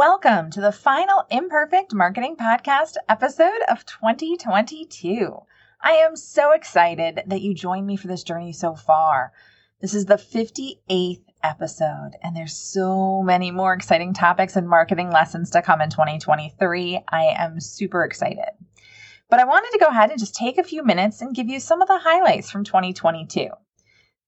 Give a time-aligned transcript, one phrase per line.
[0.00, 5.36] Welcome to the final Imperfect Marketing Podcast episode of 2022.
[5.82, 9.34] I am so excited that you joined me for this journey so far.
[9.82, 15.50] This is the 58th episode, and there's so many more exciting topics and marketing lessons
[15.50, 17.04] to come in 2023.
[17.06, 18.52] I am super excited.
[19.28, 21.60] But I wanted to go ahead and just take a few minutes and give you
[21.60, 23.42] some of the highlights from 2022.
[23.42, 23.58] Of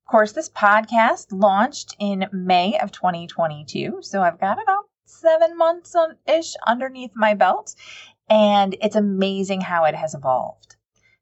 [0.06, 6.16] course, this podcast launched in May of 2022, so I've got about seven months on
[6.26, 7.74] ish underneath my belt,
[8.28, 10.76] and it's amazing how it has evolved.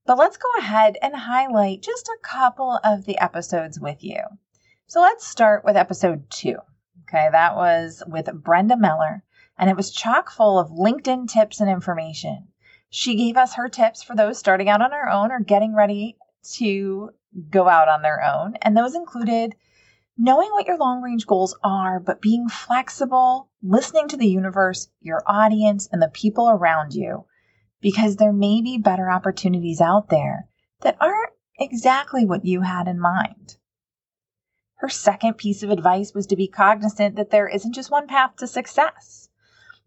[0.07, 4.21] But let's go ahead and highlight just a couple of the episodes with you.
[4.87, 6.57] So let's start with episode two.
[7.03, 9.23] Okay, that was with Brenda Meller,
[9.59, 12.49] and it was chock full of LinkedIn tips and information.
[12.89, 16.17] She gave us her tips for those starting out on their own or getting ready
[16.55, 17.11] to
[17.51, 18.55] go out on their own.
[18.63, 19.55] And those included
[20.23, 25.23] knowing what your long range goals are, but being flexible, listening to the universe, your
[25.27, 27.25] audience, and the people around you,
[27.81, 30.47] because there may be better opportunities out there
[30.83, 33.57] that aren't exactly what you had in mind.
[34.75, 38.37] Her second piece of advice was to be cognizant that there isn't just one path
[38.37, 39.31] to success.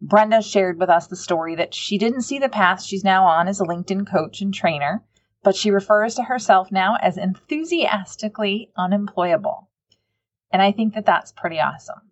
[0.02, 3.48] Brenda shared with us the story that she didn't see the path she's now on
[3.48, 5.04] as a LinkedIn coach and trainer,
[5.44, 9.70] but she refers to herself now as enthusiastically unemployable.
[10.53, 12.11] And I think that that's pretty awesome.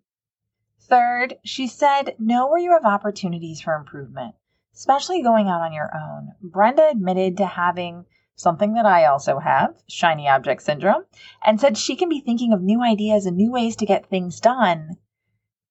[0.80, 4.34] Third, she said, know where you have opportunities for improvement,
[4.74, 6.32] especially going out on your own.
[6.42, 8.04] Brenda admitted to having
[8.34, 11.04] something that I also have, shiny object syndrome,
[11.46, 14.40] and said she can be thinking of new ideas and new ways to get things
[14.40, 14.96] done.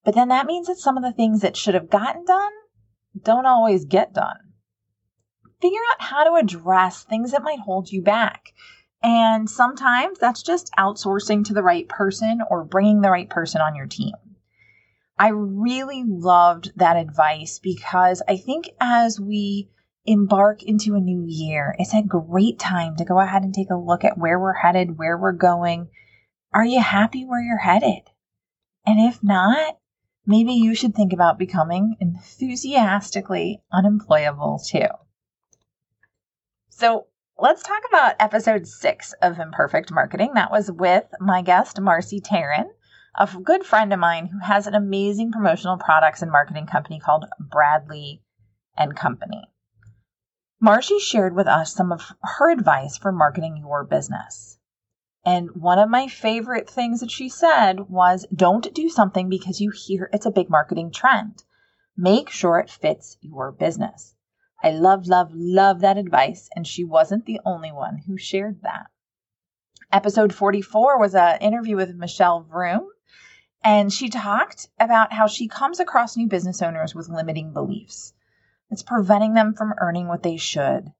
[0.05, 2.53] But then that means that some of the things that should have gotten done
[3.21, 4.37] don't always get done.
[5.61, 8.53] Figure out how to address things that might hold you back.
[9.03, 13.75] And sometimes that's just outsourcing to the right person or bringing the right person on
[13.75, 14.13] your team.
[15.17, 19.69] I really loved that advice because I think as we
[20.05, 23.75] embark into a new year, it's a great time to go ahead and take a
[23.75, 25.89] look at where we're headed, where we're going.
[26.53, 28.01] Are you happy where you're headed?
[28.85, 29.77] And if not,
[30.25, 34.87] maybe you should think about becoming enthusiastically unemployable too.
[36.69, 37.07] So,
[37.41, 40.35] Let's talk about episode six of Imperfect Marketing.
[40.35, 42.67] That was with my guest, Marci Taran,
[43.15, 47.25] a good friend of mine who has an amazing promotional products and marketing company called
[47.39, 48.21] Bradley
[48.77, 49.49] and Company.
[50.59, 54.59] Marcy shared with us some of her advice for marketing your business.
[55.25, 59.71] And one of my favorite things that she said was don't do something because you
[59.71, 61.43] hear it's a big marketing trend.
[61.97, 64.13] Make sure it fits your business.
[64.63, 68.87] I love, love, love that advice, and she wasn't the only one who shared that.
[69.91, 72.87] Episode 44 was an interview with Michelle Vroom,
[73.63, 78.13] and she talked about how she comes across new business owners with limiting beliefs.
[78.69, 80.93] It's preventing them from earning what they should.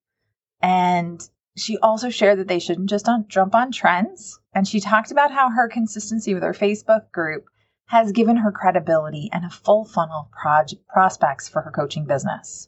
[0.62, 1.22] And
[1.56, 4.40] she also shared that they shouldn't just jump on trends.
[4.54, 7.46] And she talked about how her consistency with her Facebook group
[7.86, 12.68] has given her credibility and a full funnel of project prospects for her coaching business.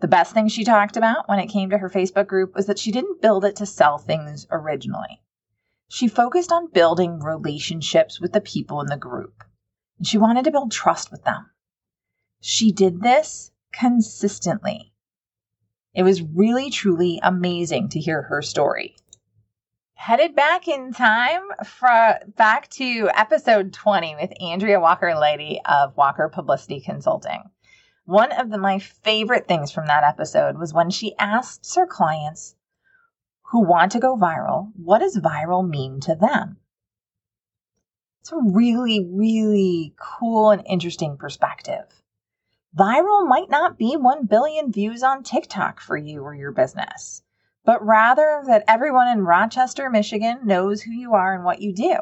[0.00, 2.78] The best thing she talked about when it came to her Facebook group was that
[2.78, 5.22] she didn't build it to sell things originally.
[5.88, 9.44] She focused on building relationships with the people in the group,
[9.98, 11.50] and she wanted to build trust with them.
[12.40, 14.92] She did this consistently.
[15.94, 18.96] It was really, truly amazing to hear her story.
[19.94, 26.28] Headed back in time for back to episode 20 with Andrea Walker Leidy of Walker
[26.28, 27.44] Publicity Consulting.
[28.06, 32.54] One of the, my favorite things from that episode was when she asked her clients
[33.50, 36.58] who want to go viral, what does viral mean to them?
[38.20, 42.02] It's a really, really cool and interesting perspective.
[42.76, 47.22] Viral might not be 1 billion views on TikTok for you or your business,
[47.64, 51.96] but rather that everyone in Rochester, Michigan knows who you are and what you do.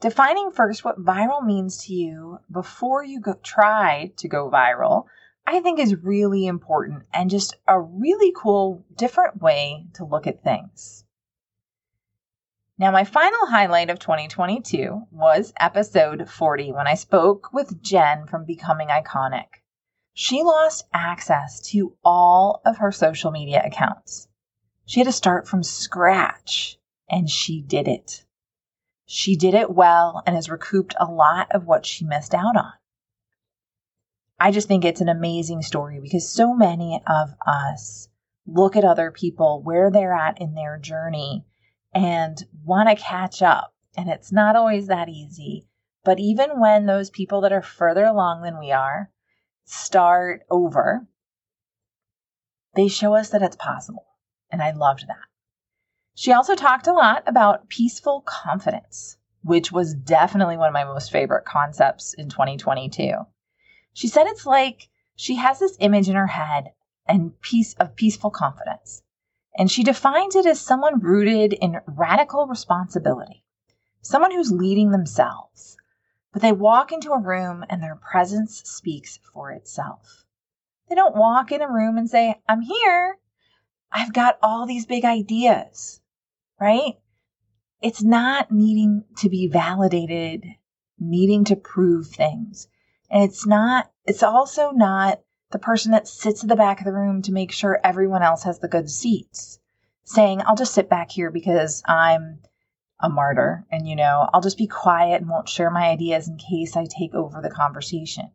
[0.00, 5.06] Defining first what viral means to you before you go, try to go viral,
[5.46, 10.42] I think is really important and just a really cool, different way to look at
[10.42, 11.04] things.
[12.78, 18.44] Now, my final highlight of 2022 was episode 40 when I spoke with Jen from
[18.44, 19.62] Becoming Iconic.
[20.12, 24.28] she lost access to all of her social media accounts.
[24.84, 26.78] She had to start from scratch,
[27.08, 28.25] and she did it.
[29.06, 32.72] She did it well and has recouped a lot of what she missed out on.
[34.38, 38.08] I just think it's an amazing story because so many of us
[38.46, 41.44] look at other people where they're at in their journey
[41.94, 43.72] and want to catch up.
[43.96, 45.66] And it's not always that easy.
[46.04, 49.10] But even when those people that are further along than we are
[49.64, 51.06] start over,
[52.74, 54.06] they show us that it's possible.
[54.50, 55.16] And I loved that.
[56.18, 61.12] She also talked a lot about peaceful confidence, which was definitely one of my most
[61.12, 63.26] favorite concepts in 2022.
[63.92, 66.72] She said it's like she has this image in her head
[67.06, 69.02] and peace of peaceful confidence.
[69.58, 73.44] And she defines it as someone rooted in radical responsibility,
[74.00, 75.76] someone who's leading themselves,
[76.32, 80.24] but they walk into a room and their presence speaks for itself.
[80.88, 83.18] They don't walk in a room and say, I'm here.
[83.92, 86.00] I've got all these big ideas,
[86.60, 86.94] right?
[87.82, 90.44] It's not needing to be validated,
[90.98, 92.68] needing to prove things.
[93.10, 95.20] And it's not, it's also not
[95.50, 98.42] the person that sits at the back of the room to make sure everyone else
[98.44, 99.58] has the good seats,
[100.04, 102.40] saying, I'll just sit back here because I'm
[103.00, 106.38] a martyr and, you know, I'll just be quiet and won't share my ideas in
[106.38, 108.30] case I take over the conversation.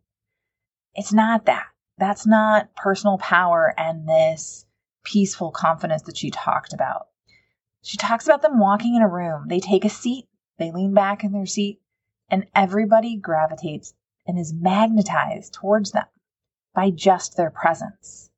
[0.94, 1.68] It's not that.
[1.98, 4.66] That's not personal power and this
[5.04, 7.08] peaceful confidence that you talked about.
[7.82, 9.48] She talks about them walking in a room.
[9.48, 11.82] They take a seat, they lean back in their seat,
[12.30, 13.94] and everybody gravitates
[14.28, 16.06] and is magnetized towards them
[16.74, 18.30] by just their presence.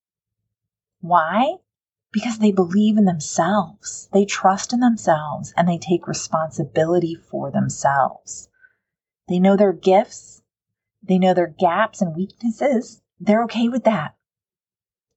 [1.02, 1.58] Why?
[2.14, 8.48] because they believe in themselves, they trust in themselves, and they take responsibility for themselves.
[9.28, 10.44] They know their gifts,
[11.02, 13.02] they know their gaps and weaknesses.
[13.20, 14.16] They're okay with that.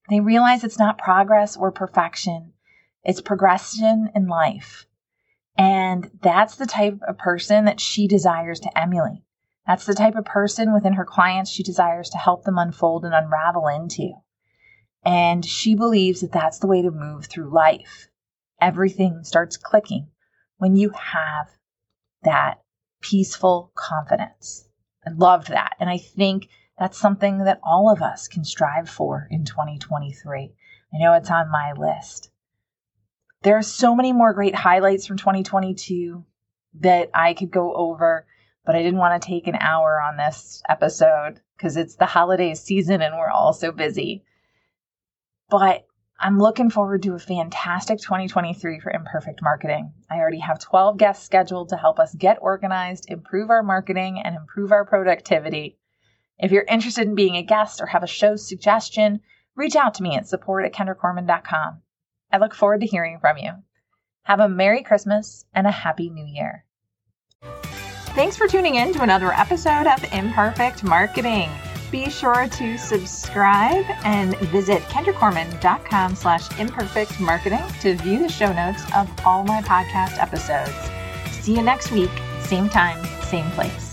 [0.09, 2.55] They realize it's not progress or perfection,
[3.07, 4.85] it's progression in life.
[5.57, 9.23] And that's the type of person that she desires to emulate.
[9.65, 13.15] That's the type of person within her clients she desires to help them unfold and
[13.15, 14.11] unravel into.
[15.05, 18.09] And she believes that that's the way to move through life.
[18.61, 20.09] Everything starts clicking
[20.59, 21.47] when you have
[22.25, 22.61] that
[23.01, 24.69] peaceful confidence.
[25.07, 25.77] I loved that.
[25.79, 30.53] And I think that's something that all of us can strive for in 2023.
[30.93, 32.31] I know it's on my list.
[33.43, 36.25] There are so many more great highlights from 2022
[36.81, 38.27] that I could go over,
[38.65, 42.55] but I didn't want to take an hour on this episode because it's the holiday
[42.55, 44.25] season and we're all so busy.
[45.49, 45.87] But
[46.19, 49.93] I'm looking forward to a fantastic 2023 for Imperfect Marketing.
[50.11, 54.35] I already have 12 guests scheduled to help us get organized, improve our marketing, and
[54.35, 55.79] improve our productivity.
[56.39, 59.21] If you're interested in being a guest or have a show suggestion,
[59.55, 61.83] reach out to me at support at kendracorman.com.
[62.33, 63.53] I look forward to hearing from you.
[64.25, 66.65] Have a Merry Christmas and a Happy New Year.
[68.15, 71.51] Thanks for tuning in to another episode of Imperfect Marketing.
[71.93, 78.83] Be sure to subscribe and visit kendracorman.com slash imperfect marketing to view the show notes
[78.97, 80.73] of all my podcast episodes.
[81.45, 83.86] See you next week, same time, same place.